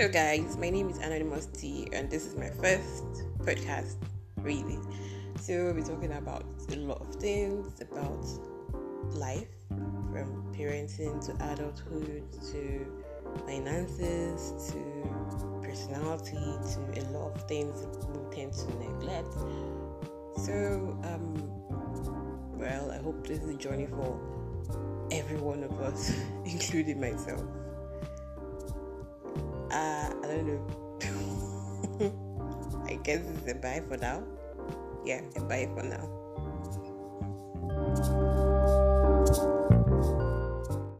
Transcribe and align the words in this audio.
Hello, 0.00 0.10
guys. 0.10 0.56
My 0.56 0.70
name 0.70 0.88
is 0.88 0.96
Anonymous 0.96 1.44
T, 1.44 1.86
and 1.92 2.10
this 2.10 2.24
is 2.24 2.34
my 2.34 2.48
first 2.48 3.04
podcast, 3.40 3.96
really. 4.38 4.78
So, 5.38 5.64
we'll 5.64 5.74
be 5.74 5.82
talking 5.82 6.14
about 6.14 6.46
a 6.70 6.76
lot 6.76 7.02
of 7.02 7.16
things 7.16 7.78
about 7.82 8.24
life 9.14 9.50
from 9.68 10.54
parenting 10.56 11.22
to 11.26 11.52
adulthood 11.52 12.22
to 12.50 12.86
finances 13.44 14.72
to 14.72 15.60
personality 15.60 16.32
to 16.36 16.80
a 16.98 17.04
lot 17.12 17.34
of 17.34 17.46
things 17.46 17.86
we 18.08 18.34
tend 18.34 18.54
to 18.54 18.68
neglect. 18.78 19.34
So, 20.38 20.98
um, 21.04 21.34
well, 22.58 22.90
I 22.90 23.02
hope 23.02 23.26
this 23.26 23.40
is 23.40 23.50
a 23.50 23.54
journey 23.58 23.86
for 23.86 24.18
every 25.10 25.36
one 25.36 25.62
of 25.62 25.78
us, 25.82 26.10
including 26.46 26.98
myself. 26.98 27.44
Uh, 29.70 30.10
I 30.22 30.26
don't 30.26 30.46
know. 30.46 32.12
I 32.88 32.94
guess 33.04 33.20
it's 33.22 33.50
a 33.50 33.54
bye 33.54 33.82
for 33.86 33.96
now. 33.96 34.22
Yeah, 35.04 35.20
a 35.36 35.40
bye 35.42 35.68
for 35.74 35.84
now. 35.84 36.19